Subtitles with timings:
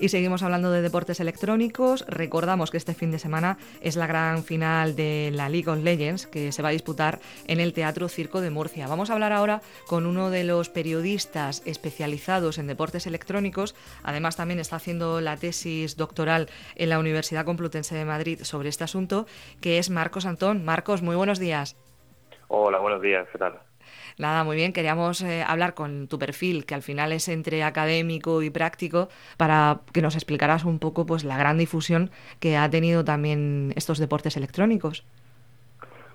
[0.00, 2.06] Y seguimos hablando de deportes electrónicos.
[2.08, 6.26] Recordamos que este fin de semana es la gran final de la League of Legends
[6.26, 8.88] que se va a disputar en el Teatro Circo de Murcia.
[8.88, 13.74] Vamos a hablar ahora con uno de los periodistas especializados en deportes electrónicos.
[14.02, 18.84] Además también está haciendo la tesis doctoral en la Universidad Complutense de Madrid sobre este
[18.84, 19.26] asunto,
[19.60, 20.64] que es Marcos Antón.
[20.64, 21.76] Marcos, muy buenos días.
[22.48, 23.69] Hola, buenos días, ¿qué tal?
[24.20, 24.74] Nada, muy bien.
[24.74, 29.80] Queríamos eh, hablar con tu perfil, que al final es entre académico y práctico, para
[29.94, 34.36] que nos explicaras un poco pues la gran difusión que ha tenido también estos deportes
[34.36, 35.06] electrónicos.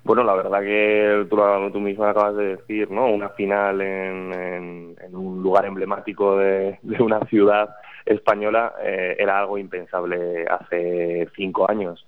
[0.04, 1.36] Bueno, la verdad que tú,
[1.74, 3.08] tú misma acabas de decir, ¿no?
[3.08, 11.28] Una final en, un lugar emblemático de, una ciudad española eh, era algo impensable hace
[11.36, 12.06] cinco años.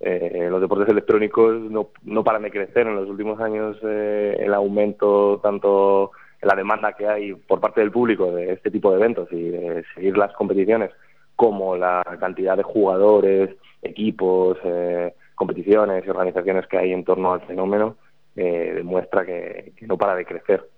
[0.00, 2.86] Eh, los deportes electrónicos no, no paran de crecer.
[2.86, 7.80] En los últimos años eh, el aumento tanto en la demanda que hay por parte
[7.80, 10.90] del público de este tipo de eventos y de seguir las competiciones,
[11.34, 17.40] como la cantidad de jugadores, equipos, eh, competiciones y organizaciones que hay en torno al
[17.42, 17.96] fenómeno,
[18.34, 20.68] demuestra que, que no para de crecer.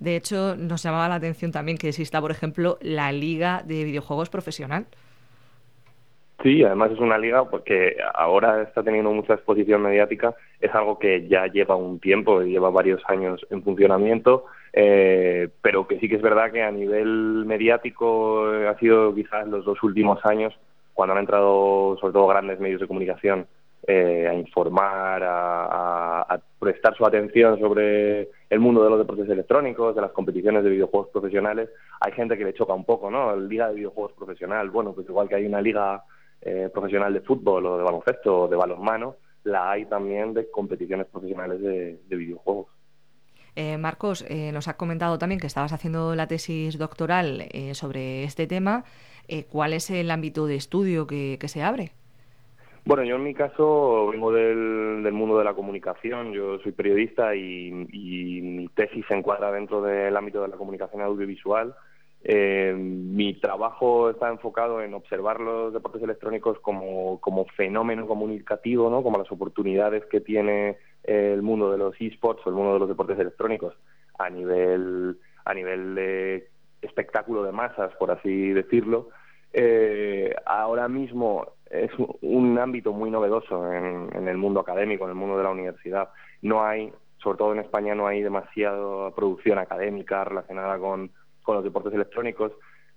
[0.00, 4.30] De hecho, nos llamaba la atención también que exista, por ejemplo, la Liga de Videojuegos
[4.30, 4.86] Profesional.
[6.44, 11.26] Sí, además es una liga porque ahora está teniendo mucha exposición mediática, es algo que
[11.26, 16.22] ya lleva un tiempo, lleva varios años en funcionamiento, eh, pero que sí que es
[16.22, 20.52] verdad que a nivel mediático ha sido quizás los dos últimos años
[20.92, 23.46] cuando han entrado sobre todo grandes medios de comunicación
[23.86, 30.02] eh, a informar, a, prestar su atención sobre el mundo de los deportes electrónicos, de
[30.02, 31.70] las competiciones de videojuegos profesionales.
[32.00, 33.34] Hay gente que le choca un poco, ¿no?
[33.34, 36.02] Liga de videojuegos profesional, bueno, pues igual que hay una liga
[36.46, 41.06] eh, profesional de fútbol o de baloncesto o de balonmano, la hay también de competiciones
[41.06, 42.66] profesionales de, videojuegos.
[43.56, 48.46] Eh, Marcos, eh, nos has comentado también que estabas haciendo la tesis doctoral sobre este
[48.46, 48.84] tema.
[49.48, 51.92] ¿Cuál es el ámbito de estudio que, se abre?
[52.84, 57.88] Bueno, yo en mi caso vengo del, mundo de la comunicación, yo soy periodista y,
[57.90, 61.74] y, mi tesis se encuadra dentro del ámbito de la comunicación audiovisual.
[62.26, 69.02] Eh, mi trabajo está enfocado en observar los deportes electrónicos como, como fenómeno comunicativo, ¿no?
[69.02, 72.88] como las oportunidades que tiene el mundo de los esports o el mundo de los
[72.88, 73.74] deportes electrónicos
[74.18, 76.48] a nivel, a nivel de
[76.80, 79.10] espectáculo de masas, por así decirlo.
[79.52, 81.90] Eh, ahora mismo es
[82.22, 86.08] un ámbito muy novedoso en, en, el mundo académico, en el mundo de la universidad.
[86.40, 91.10] No hay, sobre todo en España, no hay demasiada producción académica relacionada con
[91.44, 92.52] con los deportes electrónicos.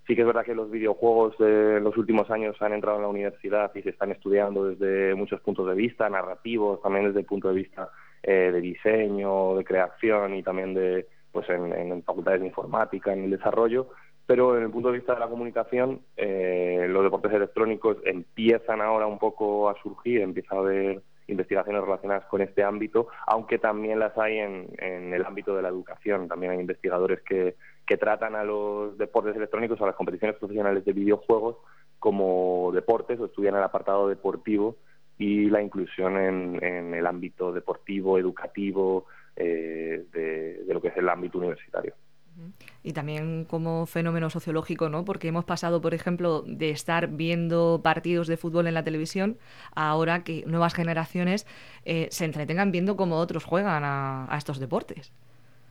[0.07, 3.09] Sí que es verdad que los videojuegos en los últimos años han entrado en la
[3.09, 7.49] universidad y se están estudiando desde muchos puntos de vista, narrativos, también desde el punto
[7.49, 7.89] de vista
[8.23, 13.31] eh, de diseño, de creación y también de pues en, facultades de informática, en el
[13.31, 13.89] desarrollo.
[14.25, 19.07] Pero en el punto de vista de la comunicación, eh, los deportes electrónicos empiezan ahora
[19.07, 24.17] un poco a surgir, empieza a haber investigaciones relacionadas con este ámbito, aunque también las
[24.17, 26.27] hay en, el ámbito de la educación.
[26.27, 27.55] También hay investigadores que,
[27.85, 31.57] que tratan a los deportes electrónicos, a las competiciones profesionales de videojuegos
[31.99, 34.77] como deportes o estudian el apartado deportivo
[35.17, 39.05] y la inclusión en, en el ámbito deportivo, educativo,
[39.35, 41.93] eh, de, de lo que es el ámbito universitario
[42.83, 45.05] y también como fenómeno sociológico, ¿no?
[45.05, 49.37] Porque hemos pasado, por ejemplo, de estar viendo partidos de fútbol en la televisión
[49.75, 51.45] ahora que nuevas generaciones
[51.85, 55.11] eh, se entretengan viendo cómo otros juegan a, estos deportes.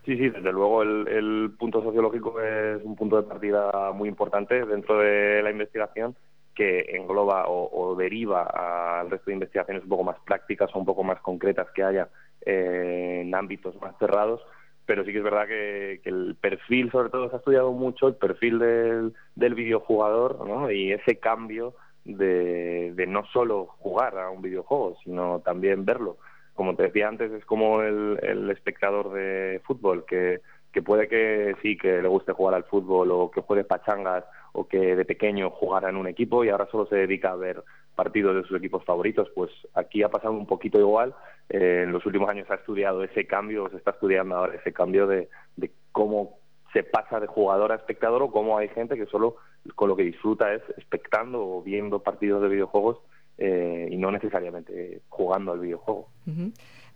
[0.04, 4.64] Sí, sí, desde luego el, el, punto sociológico es un punto de partida muy importante
[4.64, 6.14] dentro de la investigación
[6.56, 11.04] que engloba o, deriva al resto de investigaciones un poco más prácticas o un poco
[11.04, 12.08] más concretas que haya
[12.44, 14.40] eh, en ámbitos más cerrados
[14.86, 18.14] pero sí que es verdad que, el perfil, sobre todo, se ha estudiado mucho el
[18.14, 20.70] perfil del, del videojugador ¿no?
[20.70, 21.74] y ese cambio
[22.04, 26.18] de, de no solo jugar a un videojuego, sino también verlo.
[26.54, 30.40] Como te decía antes, es como el, el espectador de fútbol, que,
[30.72, 34.66] que puede que sí, que le guste jugar al fútbol o que juegue pachangas o
[34.68, 37.62] que de pequeño jugara en un equipo y ahora solo se dedica a ver
[37.96, 39.28] partidos de sus equipos favoritos.
[39.34, 41.14] Pues aquí ha pasado un poquito igual.
[41.48, 45.08] Eh, en los últimos años ha estudiado ese cambio, se está estudiando ahora ese cambio
[45.08, 46.38] de, de cómo
[46.72, 49.36] se pasa de jugador a espectador o cómo hay gente que solo
[49.74, 52.98] con lo que disfruta es espectando o viendo partidos de videojuegos
[53.38, 56.08] eh, y no necesariamente jugando al videojuego.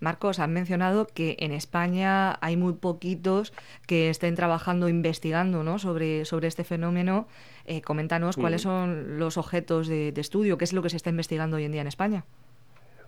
[0.00, 3.52] Marcos, han mencionado que en España hay muy poquitos
[3.87, 5.79] que estén trabajando, investigando ¿no?
[5.79, 7.26] sobre, sobre este fenómeno.
[7.67, 11.56] Eh, coméntanos cuáles son los objetos de, estudio, qué es lo que se está investigando
[11.56, 12.25] hoy en día en España.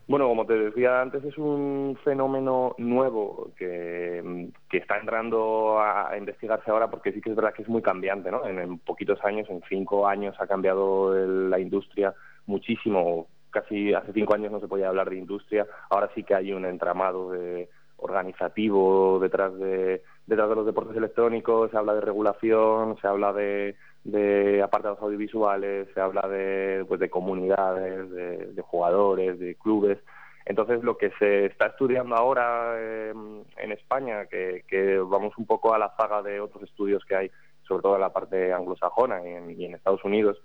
[0.08, 6.90] Bueno, como te decía antes, es un fenómeno nuevo que, está entrando a, investigarse ahora
[6.90, 8.46] porque sí que es verdad que es muy cambiante, ¿no?
[8.46, 12.14] En, poquitos años, en cinco años, ha cambiado la industria
[12.46, 13.28] muchísimo.
[13.52, 16.64] Casi hace cinco años no se podía hablar de industria, ahora sí que hay un
[16.64, 17.68] entramado de,
[17.98, 23.76] organizativo detrás de, detrás de los deportes electrónicos, se habla de regulación, se habla de
[24.04, 29.98] de apartados audiovisuales, se habla de, pues, de comunidades, de, jugadores, de clubes.
[30.44, 35.72] Entonces, lo que se está estudiando ahora em, en España, que, que, vamos un poco
[35.72, 37.30] a la zaga de otros estudios que hay,
[37.62, 40.42] sobre todo en la parte anglosajona y en, Estados Unidos,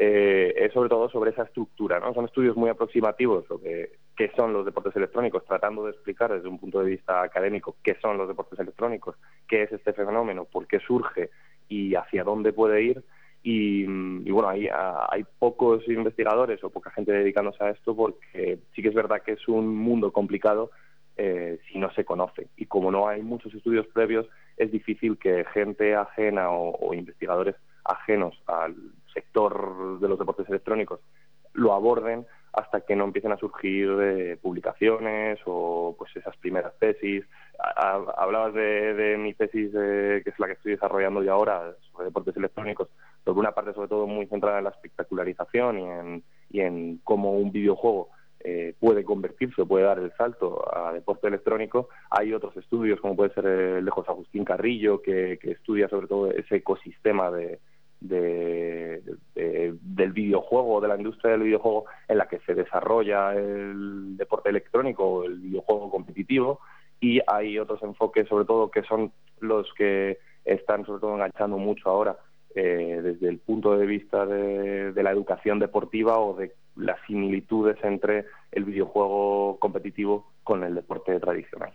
[0.00, 1.98] eh, es sobre todo sobre esa estructura.
[1.98, 2.14] ¿no?
[2.14, 6.60] Son estudios muy aproximativos sobre qué son los deportes electrónicos, tratando de explicar desde un
[6.60, 9.16] punto de vista académico qué son los deportes electrónicos,
[9.48, 11.30] qué es este fenómeno, por qué surge
[11.68, 13.02] y hacia dónde puede ir.
[13.42, 13.86] Y,
[14.30, 18.94] bueno, hay, hay pocos investigadores o poca gente dedicándose a esto porque sí que es
[18.94, 20.70] verdad que es un mundo complicado
[21.16, 22.46] eh, si no se conoce.
[22.56, 28.40] Y como no hay muchos estudios previos, es difícil que gente ajena o, investigadores ajenos
[28.46, 28.76] al
[29.18, 31.00] sector de los deportes electrónicos
[31.54, 37.24] lo aborden hasta que no empiecen a surgir eh, publicaciones o pues esas primeras tesis
[37.58, 42.88] hablabas de, mi tesis, que es la que estoy desarrollando yo ahora, sobre deportes electrónicos,
[43.24, 47.32] sobre una parte sobre todo muy centrada en la espectacularización y en, y en cómo
[47.32, 48.10] un videojuego
[48.40, 51.88] eh, puede convertirse puede dar el salto a deporte electrónico.
[52.10, 56.30] Hay otros estudios, como puede ser el de José Agustín Carrillo, que, estudia sobre todo
[56.30, 57.58] ese ecosistema de,
[58.00, 59.02] del
[60.12, 65.38] videojuego, de la industria del videojuego en la que se desarrolla el deporte electrónico el
[65.38, 66.60] videojuego competitivo
[67.00, 71.88] y hay otros enfoques sobre todo que son los que están sobre todo enganchando mucho
[71.90, 72.16] ahora
[72.54, 78.24] eh, desde el punto de vista de, la educación deportiva o de las similitudes entre
[78.52, 81.72] el videojuego competitivo con el deporte tradicional.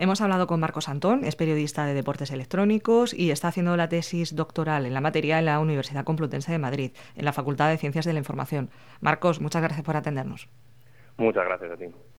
[0.00, 4.36] Hemos hablado con Marcos Antón, es periodista de deportes electrónicos y está haciendo la tesis
[4.36, 8.04] doctoral en la materia en la Universidad Complutense de Madrid, en la Facultad de Ciencias
[8.04, 8.70] de la Información.
[9.00, 10.48] Marcos, muchas gracias por atendernos.
[11.16, 11.86] Muchas gracias a ti.